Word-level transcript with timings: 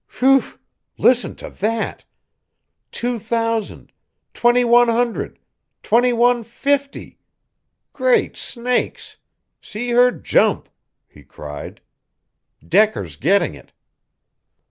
"Phew! 0.07 0.41
listen 0.97 1.35
to 1.35 1.51
that! 1.51 2.05
Two 2.91 3.19
thousand, 3.19 3.91
twenty 4.33 4.63
one 4.63 4.87
hundred, 4.87 5.37
twenty 5.83 6.11
one 6.11 6.43
fifty. 6.43 7.19
Great 7.93 8.35
snakes! 8.35 9.17
See 9.61 9.91
her 9.91 10.09
jump!" 10.11 10.69
he 11.07 11.21
cried. 11.21 11.81
"Decker's 12.67 13.15
getting 13.15 13.53
it." 13.53 13.73